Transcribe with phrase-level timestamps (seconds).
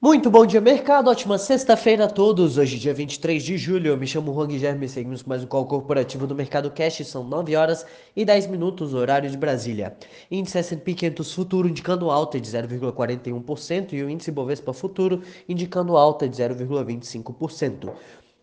[0.00, 1.10] Muito bom dia, mercado.
[1.10, 2.56] Ótima sexta-feira a todos.
[2.56, 5.46] Hoje, dia 23 de julho, eu me chamo Juan Guilherme e seguimos com mais um
[5.48, 7.04] call corporativo do Mercado Cash.
[7.04, 7.84] São 9 horas
[8.14, 9.96] e 10 minutos, horário de Brasília.
[10.30, 16.28] Índice S&P 500 futuro indicando alta de 0,41% e o índice Bovespa futuro indicando alta
[16.28, 17.90] de 0,25%.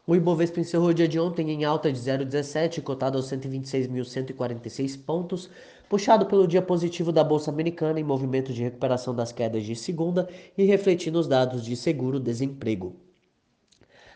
[0.07, 5.49] O Ibovespa encerrou o dia de ontem em alta de 0,17, cotado aos 126.146 pontos,
[5.89, 10.29] puxado pelo dia positivo da Bolsa Americana em movimento de recuperação das quedas de segunda
[10.55, 12.95] e refletindo os dados de seguro-desemprego.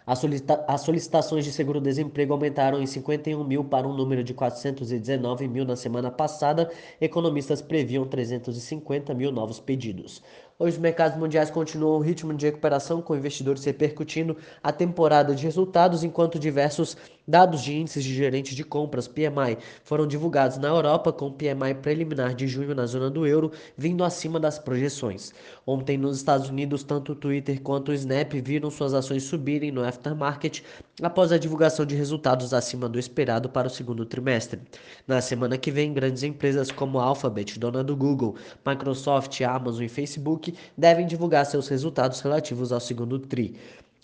[0.05, 5.47] As, solicita as solicitações de seguro-desemprego aumentaram em 51 mil para um número de 419
[5.47, 6.71] mil na semana passada.
[7.02, 10.21] Economistas previam 350 mil novos pedidos.
[10.62, 16.04] Os mercados mundiais continuam o ritmo de recuperação, com investidores repercutindo a temporada de resultados,
[16.04, 21.27] enquanto diversos dados de índices de gerentes de compras, PMI, foram divulgados na Europa, com
[21.27, 25.31] o PMI preliminar de junho na zona do euro vindo acima das projeções.
[25.66, 29.86] Ontem, nos Estados Unidos, tanto o Twitter quanto o Snap viram suas ações subirem no
[29.86, 30.61] aftermarket
[31.02, 34.59] após a divulgação de resultados acima do esperado para o segundo trimestre.
[35.08, 40.48] Na semana que vem, grandes empresas como Alphabet, dona do Google, Microsoft, Amazon e Facebook
[40.78, 43.55] devem divulgar seus resultados relativos ao segundo TRI.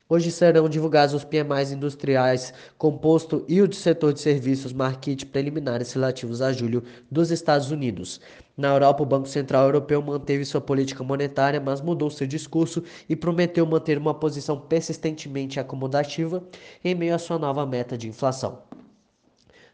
[0.07, 5.91] Hoje serão divulgados os PMIs industriais, composto e o do setor de serviços market preliminares
[5.93, 8.21] relativos a julho dos Estados Unidos.
[8.55, 13.15] Na Europa, o Banco Central Europeu manteve sua política monetária, mas mudou seu discurso e
[13.15, 16.43] prometeu manter uma posição persistentemente acomodativa
[16.83, 18.59] em meio à sua nova meta de inflação.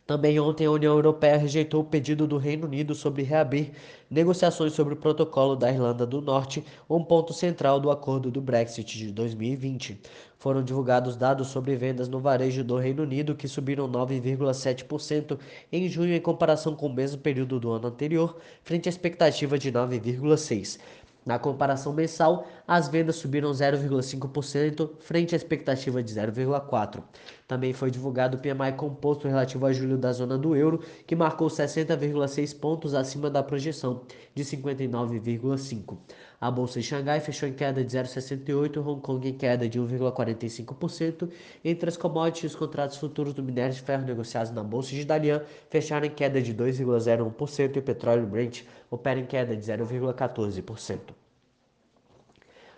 [0.06, 3.72] Também ontem a União Europeia rejeitou o pedido do Reino Unido sobre reabrir
[4.10, 8.98] negociações sobre o protocolo da Irlanda do Norte, um ponto central do acordo do Brexit
[8.98, 10.02] de 2020.
[10.38, 15.38] Foram divulgados dados sobre vendas no varejo do Reino Unido que subiram 9,7%
[15.72, 19.72] em junho em comparação com o mesmo período do ano anterior, frente à expectativa de
[19.72, 20.80] 9,6%.
[21.24, 27.04] Na comparação mensal, as vendas subiram 0,5% frente à expectativa de 0,4%.
[27.52, 31.50] Também foi divulgado o PMI composto relativo a julho da zona do euro, que marcou
[31.50, 34.04] 60,6 pontos acima da projeção
[34.34, 35.98] de 59,5.
[36.40, 41.30] A bolsa de Xangai fechou em queda de 0,68, Hong Kong em queda de 1,45%.
[41.62, 45.42] Entre as commodities, os contratos futuros do minério de ferro negociados na bolsa de Dalian
[45.70, 51.21] fecharam em queda de 2,01% e o petróleo Brent opera em queda de 0,14%.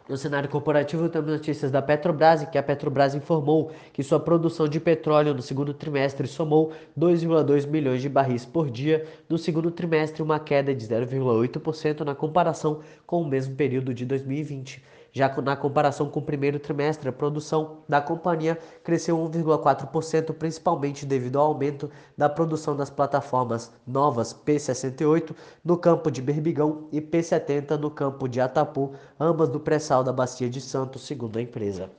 [0.07, 4.67] No cenário corporativo, temos notícias da Petrobras, em que a Petrobras informou que sua produção
[4.67, 10.21] de petróleo no segundo trimestre somou 2,2 milhões de barris por dia, no segundo trimestre,
[10.21, 14.83] uma queda de 0,8% na comparação com o mesmo período de 2020.
[15.15, 21.37] Já na comparação com o primeiro trimestre, a produção da companhia cresceu 1,4%, principalmente devido
[21.37, 21.87] ao aumento
[22.17, 28.41] da produção das plataformas novas P68 no campo de Berbigão e P70 no campo de
[28.41, 31.91] Atapu, ambas do pré-sal da Bacia de Santos, segundo a empresa.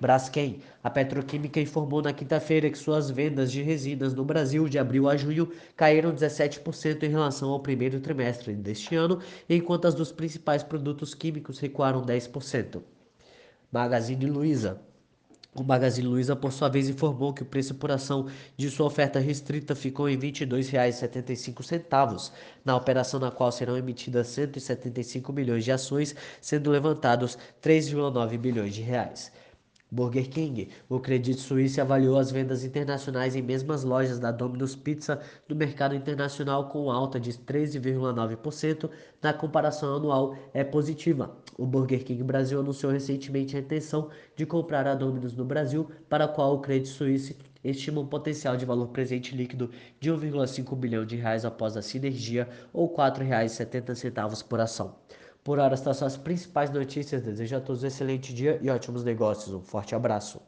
[0.00, 0.60] Braskem.
[0.82, 5.16] A petroquímica informou na quinta-feira que suas vendas de resinas no Brasil de abril a
[5.16, 11.14] junho caíram 17% em relação ao primeiro trimestre deste ano, enquanto as dos principais produtos
[11.14, 12.82] químicos recuaram 10%.
[13.70, 14.80] Magazine Luiza.
[15.52, 19.18] O Magazine Luiza, por sua vez, informou que o preço por ação de sua oferta
[19.18, 22.30] restrita ficou em R$ 22,75,
[22.64, 28.82] na operação na qual serão emitidas 175 milhões de ações, sendo levantados 3,9 bilhões de
[28.82, 29.32] reais.
[29.90, 30.68] Burger King.
[30.88, 35.94] O Credit Suisse avaliou as vendas internacionais em mesmas lojas da Domino's Pizza no mercado
[35.94, 38.88] internacional com alta de 13,9%.
[39.22, 41.36] Na comparação anual é positiva.
[41.58, 46.24] O Burger King Brasil anunciou recentemente a intenção de comprar a Domino's no Brasil, para
[46.24, 51.04] a qual o Credit Suisse estima um potencial de valor presente líquido de 1,5 bilhão
[51.04, 54.96] de reais após a sinergia ou R$ 4,70 por ação.
[55.50, 57.22] Por hora, estas são as principais notícias.
[57.22, 59.52] Desejo a todos um excelente dia e ótimos negócios.
[59.52, 60.40] Um forte abraço.